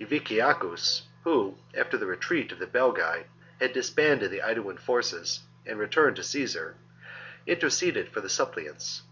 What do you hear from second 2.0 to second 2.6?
retreat of